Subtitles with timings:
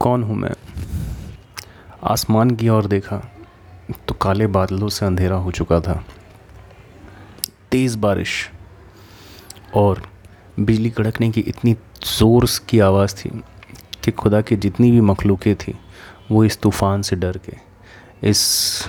[0.00, 0.50] कौन हूँ मैं?
[2.02, 3.16] आसमान की ओर देखा
[4.08, 6.02] तो काले बादलों से अंधेरा हो चुका था।
[7.70, 8.48] तेज़ बारिश
[9.76, 10.02] और
[10.60, 11.74] बिजली कड़कने की इतनी
[12.06, 13.30] ज़ोर की आवाज़ थी
[14.04, 15.74] कि खुदा की जितनी भी मखलूक़ें थी,
[16.30, 17.56] वो इस तूफ़ान से डर के,
[18.28, 18.86] इस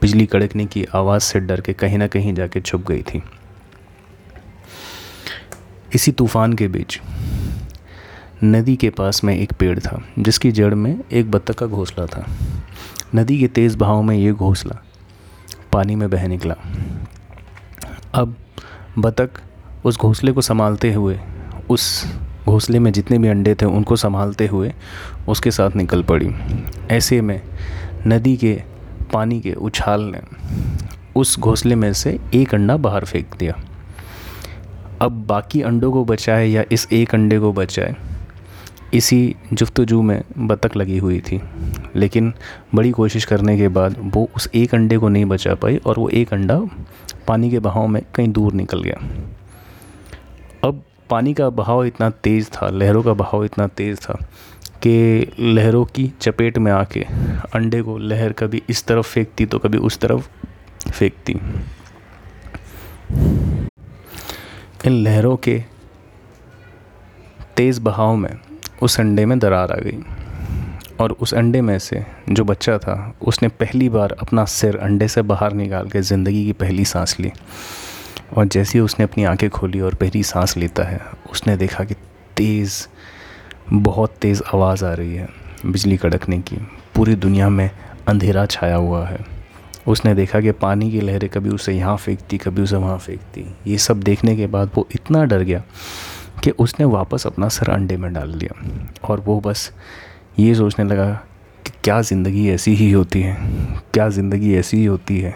[0.00, 3.22] बिजली कड़कने की आवाज़ से डर के कहीं ना कहीं जाके छुप गई थी।
[5.94, 7.00] इसी तूफ़ान के बीच
[8.44, 12.26] नदी के पास में एक पेड़ था, जिसकी जड़ में एक बत्तख का घोंसला था।
[13.14, 14.82] नदी के तेज़ बहाव में ये घोंसला
[15.72, 16.54] पानी में बह निकला।
[18.14, 18.36] अब
[18.98, 19.42] बत्तख
[19.84, 21.20] उस घोंसले को संभालते हुए,
[21.70, 22.06] उस
[22.46, 24.72] घोंसले में जितने भी अंडे थे, उनको संभालते हुए
[25.28, 26.30] उसके साथ निकल पड़ी।
[26.90, 27.42] ऐसे में
[28.06, 28.62] नदी के
[29.12, 30.20] पानी के उछाल ने
[31.16, 33.60] उस घोंसले में से एक अंडा बाहर फेंक दिया।
[35.00, 37.96] अब बाकी अंडों को बचाए या इस एक अंडे को बचाए
[38.94, 41.40] इसी जुफ्तजू में बतख लगी हुई थी।
[41.96, 42.32] लेकिन
[42.74, 46.08] बड़ी कोशिश करने के बाद वो उस एक अंडे को नहीं बचा पाई और वो
[46.08, 46.60] एक अंडा
[47.28, 49.00] पानी के बहाव में कहीं दूर निकल गया।
[50.64, 54.14] अब पानी का बहाव इतना तेज़ था, लहरों का बहाव इतना तेज़ था
[54.82, 57.00] कि लहरों की चपेट में आके
[57.54, 60.28] अंडे को लहर कभी इस तरफ़ फेंकती तो कभी उस तरफ़
[60.90, 61.32] फेंकती।
[64.86, 65.62] इन लहरों के
[67.56, 68.30] तेज़ बहाव में
[68.82, 69.98] उस अंडे में दरार आ गई।
[71.00, 75.22] और उस अंडे में से जो बच्चा था, उसने पहली बार अपना सिर अंडे से
[75.22, 77.32] बाहर निकाल के ज़िंदगी की पहली सांस ली।
[78.36, 81.00] और जैसे ही उसने अपनी आँखें खोली और पहली सांस लेता है,
[81.32, 81.94] उसने देखा कि
[82.36, 82.86] तेज़,
[83.72, 85.28] बहुत तेज़ आवाज़ आ रही है
[85.66, 86.56] बिजली कड़कने की।
[86.94, 87.70] पूरी दुनिया में
[88.08, 89.18] अंधेरा छाया हुआ है।
[89.86, 93.78] उसने देखा कि पानी की लहरें कभी उसे यहाँ फेंकती, कभी उसे वहाँ फेंकती। ये
[93.78, 95.62] सब देखने के बाद वो इतना डर गया
[96.44, 98.54] कि उसने वापस अपना सर अंडे में डाल दिया
[99.04, 99.70] और वो बस
[100.38, 101.10] ये सोचने लगा
[101.64, 103.36] कि क्या ज़िंदगी ऐसी ही होती है,
[103.94, 105.34] क्या ज़िंदगी ऐसी ही होती है।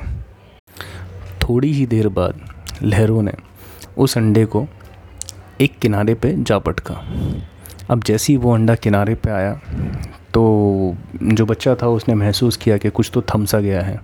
[1.42, 2.40] थोड़ी ही देर बाद
[2.82, 3.32] लहरों ने
[3.98, 4.66] उस अंडे को
[5.60, 6.94] एक किनारे पे जा पटका।
[7.90, 9.52] अब जैसे ही वो अंडा किनारे पे आया
[10.34, 14.00] तो जो बच्चा था उसने महसूस किया कि कुछ तो थमसा गया है,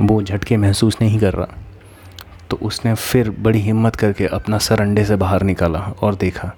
[0.00, 1.59] वो झटके महसूस नहीं कर रहा।
[2.50, 6.52] तो उसने फिर बड़ी हिम्मत करके अपना सर अंडे से बाहर निकाला और देखा।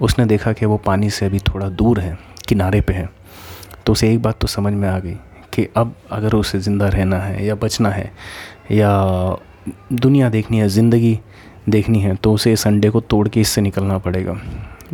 [0.00, 2.16] उसने देखा कि वो पानी से अभी थोड़ा दूर है,
[2.48, 3.08] किनारे पे है।
[3.86, 5.16] तो उसे एक बात तो समझ में आ गई
[5.52, 8.10] कि अब अगर उसे ज़िंदा रहना है या बचना है
[8.72, 9.36] या
[9.92, 11.18] दुनिया देखनी है, ज़िंदगी
[11.68, 14.36] देखनी है तो उसे इस अंडे को तोड़ के इससे निकलना पड़ेगा।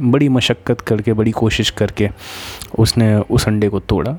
[0.01, 2.09] बड़ी मशक्क़त करके, बड़ी कोशिश करके
[2.79, 4.17] उसने उस अंडे को तोड़ा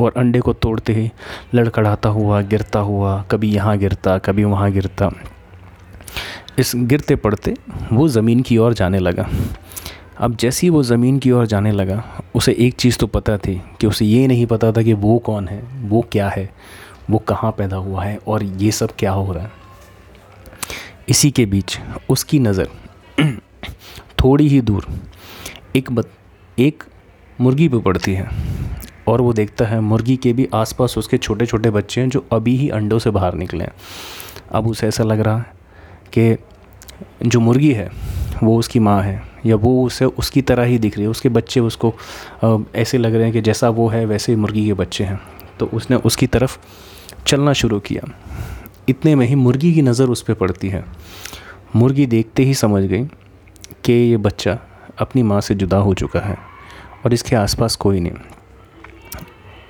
[0.00, 1.10] और अंडे को तोड़ते ही
[1.54, 5.10] लड़खड़ाता हुआ, गिरता हुआ, कभी यहाँ गिरता, कभी वहाँ गिरता।
[6.58, 7.54] इस गिरते पड़ते
[7.92, 9.28] वो ज़मीन की ओर जाने लगा।
[10.18, 12.02] अब जैसे ही वो ज़मीन की ओर जाने लगा,
[12.34, 15.48] उसे एक चीज़ तो पता थी कि उसे ये नहीं पता था कि वो कौन
[15.48, 16.48] है, वो क्या है,
[17.10, 19.50] वो कहाँ पैदा हुआ है और ये सब क्या हो रहा है।
[21.08, 21.78] इसी के बीच
[22.10, 22.68] उसकी नज़र
[24.24, 24.86] थोड़ी ही दूर
[25.76, 26.10] एक बत,
[26.58, 26.84] एक
[27.38, 28.28] मुर्गी पे पड़ती है
[29.08, 32.56] और वो देखता है मुर्गी के भी आसपास उसके छोटे छोटे बच्चे हैं जो अभी
[32.56, 33.72] ही अंडों से बाहर निकले हैं।
[34.50, 35.54] अब उसे ऐसा लग रहा है
[36.12, 36.36] कि
[37.22, 37.90] जो मुर्गी है,
[38.42, 41.60] वो उसकी माँ है, या वो उसे उसकी तरह ही दिख रही है, उसके बच्चे
[41.60, 41.92] उसको
[42.74, 45.20] ऐसे लग रहे हैं कि जैसा वो है, वैसे ही मुर्गी के बच्चे हैं।
[45.58, 46.58] तो उसने उसकी तरफ़
[47.26, 48.02] चलना शुरू किया।
[48.88, 50.84] इतने में ही मुर्गी की नज़र उस पर पड़ती है।
[51.76, 53.04] मुर्गी देखते ही समझ गई
[53.84, 54.58] कि ये बच्चा
[54.98, 56.36] अपनी माँ से जुदा हो चुका है,
[57.04, 58.12] और इसके आसपास कोई नहीं।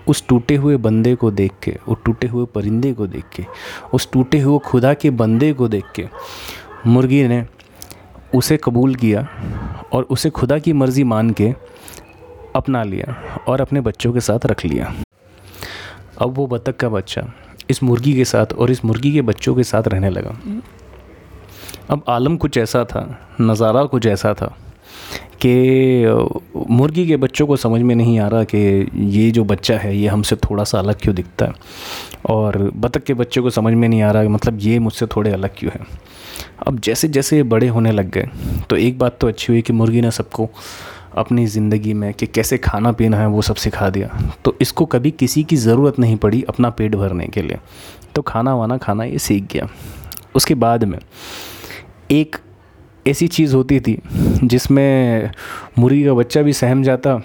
[0.09, 3.45] उस टूटे हुए बंदे को देख के, उस टूटे हुए परिंदे को देख के,
[3.95, 6.07] उस टूटे हुए खुदा के बंदे को देख के
[6.87, 7.45] मुर्गी ने
[8.35, 9.27] उसे कबूल किया
[9.93, 11.53] और उसे खुदा की मर्ज़ी मान के
[12.57, 13.17] अपना लिया
[13.49, 14.95] और अपने बच्चों के साथ रख लिया।
[16.19, 17.23] अब वो बतख का बच्चा
[17.71, 20.37] इस मुर्गी के साथ और इस मुर्गी के बच्चों के साथ रहने लगा।
[21.91, 24.55] अब आलम कुछ ऐसा था, नज़ारा कुछ ऐसा था
[25.43, 25.53] कि
[26.71, 28.59] मुर्गी के बच्चों को समझ में नहीं आ रहा कि
[28.95, 31.53] ये जो बच्चा है, ये हमसे थोड़ा सा अलग क्यों दिखता है।
[32.27, 35.51] और बतख के बच्चों को समझ में नहीं आ रहा मतलब ये मुझसे थोड़े अलग
[35.59, 35.81] क्यों है।
[36.67, 38.29] अब जैसे जैसे बड़े होने लग गए
[38.71, 40.49] तो एक बात तो अच्छी हुई कि मुर्गी ने सबको
[41.17, 44.09] अपनी ज़िंदगी में कि कैसे खाना पीना है वो सब सिखा दिया।
[44.45, 47.59] तो इसको कभी किसी की ज़रूरत नहीं पड़ी अपना पेट भरने के लिए।
[48.15, 49.69] तो खाना वाना खाना ये सीख गया।
[50.35, 50.99] उसके बाद में
[52.11, 52.37] एक
[53.07, 53.99] ऐसी चीज़ होती थी
[54.45, 55.31] जिसमें
[55.79, 57.21] मुर्गी का बच्चा भी सहम जाता,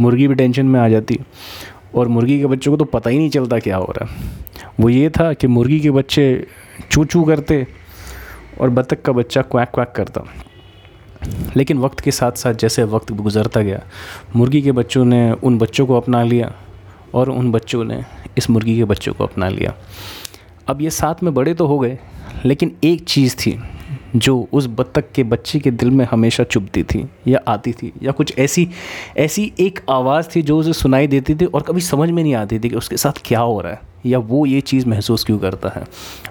[0.00, 1.18] मुर्गी भी टेंशन में आ जाती।
[1.96, 4.34] और मुर्गी के बच्चों को तो पता ही नहीं चलता क्या हो रहा है।
[4.80, 6.46] वो ये था कि मुर्गी के बच्चे
[6.90, 7.66] चू चू करते
[8.60, 10.24] और बतख का बच्चा क्वैक क्वैक करता।
[11.56, 13.80] लेकिन वक्त के साथ साथ जैसे वक्त गुज़रता गया,
[14.36, 16.52] मुर्गी के बच्चों ने उन बच्चों को अपना लिया
[17.14, 18.02] और उन बच्चों ने
[18.38, 19.74] इस मुर्गी के बच्चों को अपना लिया।
[20.68, 21.98] अब ये साथ में बड़े तो हो गए,
[22.44, 23.58] लेकिन एक चीज़ थी
[24.16, 28.12] जो उस बत्तख के बच्चे के दिल में हमेशा चुभती थी या आती थी, या
[28.12, 28.68] कुछ ऐसी
[29.16, 32.58] ऐसी एक आवाज़ थी जो उसे सुनाई देती थी और कभी समझ में नहीं आती
[32.58, 35.72] थी कि उसके साथ क्या हो रहा है, या वो ये चीज़ महसूस क्यों करता
[35.76, 35.84] है।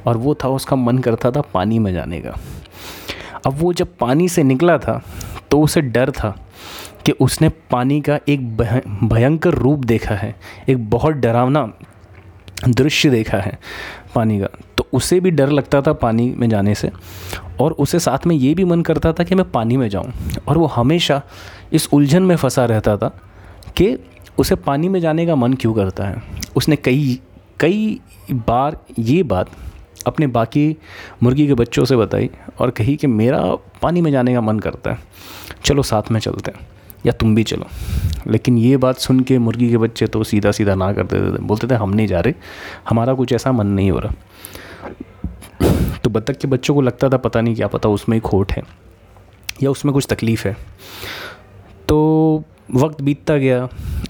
[0.05, 2.35] और वो था, उसका मन करता था पानी में जाने का।
[3.45, 5.01] अब वो जब पानी से निकला था
[5.51, 6.35] तो उसे डर था
[7.05, 8.57] कि उसने पानी का एक
[9.03, 10.35] भयंकर रूप देखा है,
[10.69, 11.71] एक बहुत डरावना
[12.67, 13.57] दृश्य देखा है
[14.15, 16.89] पानी का। तो उसे भी डर लगता था पानी में जाने से।
[17.59, 20.11] और उसे साथ में ये भी मन करता था कि मैं पानी में जाऊँ।
[20.47, 21.21] और वो हमेशा
[21.73, 23.09] इस उलझन में फंसा रहता था
[23.77, 23.97] कि
[24.37, 26.21] उसे पानी में जाने का मन क्यों करता है।
[26.55, 27.19] उसने कई
[27.59, 27.99] कई
[28.31, 29.49] बार ये बात
[30.07, 30.75] अपने बाकी
[31.23, 32.29] मुर्गी के बच्चों से बताई
[32.59, 33.41] और कही कि मेरा
[33.81, 34.99] पानी में जाने का मन करता है।
[35.65, 36.67] चलो साथ में चलते हैं,
[37.05, 37.65] या तुम भी चलो।
[38.27, 41.67] लेकिन ये बात सुन के मुर्गी के बच्चे तो सीधा सीधा ना करते थे। बोलते
[41.67, 42.33] थे, हम नहीं जा रहे,
[42.89, 44.13] हमारा कुछ ऐसा मन नहीं हो रहा।
[46.05, 48.63] तो बत्तख के बच्चों को लगता था, पता नहीं क्या पता, उसमें खोट है
[49.63, 50.55] या उसमें कुछ तकलीफ़ है।
[51.87, 52.43] तो
[52.73, 53.67] वक्त बीतता गया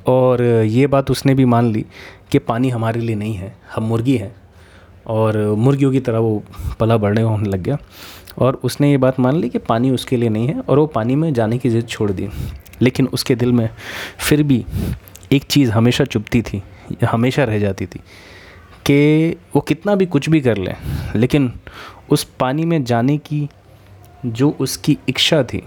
[0.08, 1.86] और ये बात उसने भी मान ली
[2.32, 4.36] कि पानी हमारे लिए नहीं है, हम मुर्गी हैं।
[5.08, 6.44] और मुर्गियों की तरह वो
[6.80, 7.78] पला बढ़ने होने लग गया
[8.38, 11.16] और उसने ये बात मान ली कि पानी उसके लिए नहीं है और वो पानी
[11.16, 12.30] में जाने की ज़िद छोड़ दी।
[12.82, 13.70] लेकिन उसके दिल में
[14.20, 14.64] फिर भी
[15.32, 16.62] एक चीज़ हमेशा चुपती थी,
[17.06, 18.00] हमेशा रह जाती थी
[18.86, 20.74] कि वो कितना भी कुछ भी कर ले,
[21.16, 21.54] लेकिन
[22.10, 23.50] उस पानी में जाने की
[24.26, 25.64] जो उसकी इच्छा थी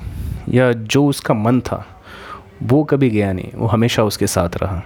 [0.48, 1.84] या जो उसका मन था,
[2.62, 4.82] वो कभी गया नहीं, वो हमेशा उसके साथ रहा।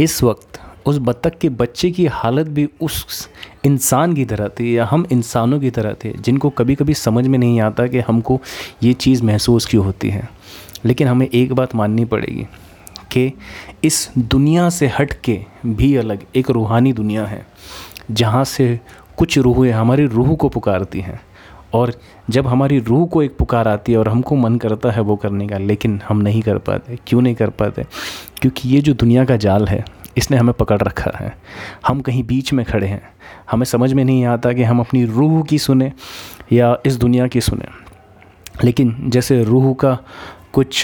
[0.00, 3.28] इस वक्त उस बत्तख के बच्चे की हालत भी उस
[3.64, 7.38] इंसान की तरह थी या हम इंसानों की तरह थे, जिनको कभी कभी समझ में
[7.38, 8.40] नहीं आता कि हमको
[8.82, 10.28] ये चीज़ महसूस क्यों होती है।
[10.84, 12.46] लेकिन हमें एक बात माननी पड़ेगी
[13.16, 13.32] कि
[13.84, 17.46] इस दुनिया से हट के भी अलग एक रूहानी दुनिया है,
[18.10, 18.80] जहाँ से
[19.16, 21.20] कुछ रूहें हमारी रूह को पुकारती हैं।
[21.72, 21.92] और
[22.30, 25.48] जब हमारी रूह को एक पुकार आती है और हमको मन करता है वो करने
[25.48, 27.84] का, लेकिन हम नहीं कर पाते। क्यों नहीं कर पाते?
[28.40, 29.84] क्योंकि ये जो दुनिया का जाल है,
[30.16, 31.36] इसने हमें पकड़ रखा है।
[31.86, 33.02] हम कहीं बीच में खड़े हैं।
[33.50, 35.92] हमें समझ में नहीं आता कि हम अपनी रूह की सुने
[36.52, 37.66] या इस दुनिया की सुने।
[38.64, 39.98] लेकिन जैसे रूह का
[40.52, 40.82] कुछ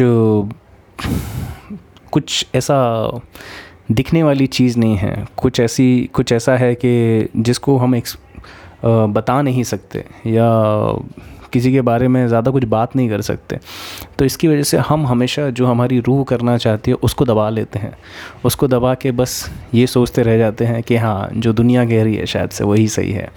[2.13, 3.21] कुछ ऐसा
[3.91, 8.05] दिखने वाली चीज़ नहीं है। कुछ ऐसी, कुछ ऐसा है कि जिसको हम एक
[8.85, 10.49] बता नहीं सकते या
[11.53, 13.59] किसी के बारे में ज़्यादा कुछ बात नहीं कर सकते।
[14.19, 17.79] तो इसकी वजह से हम हमेशा जो हमारी रूह करना चाहती है, उसको दबा लेते
[17.79, 17.93] हैं।
[18.45, 22.17] उसको दबा के बस ये सोचते रह जाते हैं कि हाँ जो दुनिया कह रही
[22.17, 23.29] है, शायद से वही सही है।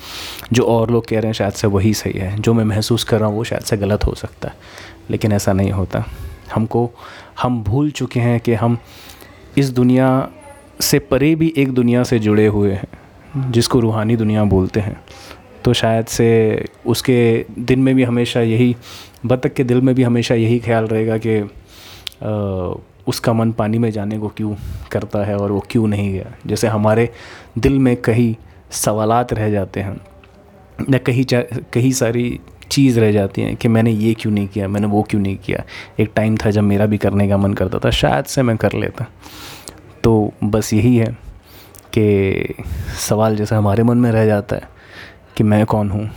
[0.54, 3.20] जो और लोग कह रहे हैं, शायद से वही सही है। जो मैं महसूस कर
[3.20, 4.56] रहा हूँ, वो शायद से गलत हो सकता है।
[5.12, 6.06] लेकिन ऐसा नहीं होता।
[6.54, 6.90] हमको,
[7.42, 8.78] हम भूल चुके हैं कि हम
[9.58, 10.30] इस दुनिया
[10.82, 15.00] से परे भी एक दुनिया से जुड़े हुए हैं, जिसको रूहानी दुनिया बोलते हैं।
[15.64, 18.76] तो शायद से उसके दिन में भी हमेशा यही,
[19.26, 21.42] बतख के दिल में भी हमेशा यही ख्याल रहेगा कि
[23.08, 24.56] उसका मन पानी में जाने को क्यों
[24.92, 27.10] करता है और वो क्यों नहीं गया। जैसे हमारे
[27.58, 28.36] दिल में कई
[28.72, 29.96] सवालात रह जाते हैं,
[30.90, 31.26] या कहीं
[31.74, 32.40] कई सारी
[32.72, 35.64] चीज़ रह जाती है कि मैंने ये क्यों नहीं किया, मैंने वो क्यों नहीं किया।
[36.00, 38.74] एक टाइम था जब मेरा भी करने का मन करता था, शायद से मैं कर
[38.74, 39.06] लेता।
[40.04, 41.12] तो बस यही है
[41.98, 42.64] कि
[43.00, 44.70] सवाल जैसा हमारे मन में रह जाता है
[45.38, 46.10] कि मैं कौन हूँ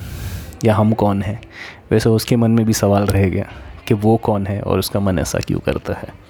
[0.65, 1.41] या हम कौन हैं,
[1.91, 3.47] वैसे उसके मन में भी सवाल रह गया
[3.89, 6.28] कि वो कौन है और उसका मन ऐसा क्यों करता है।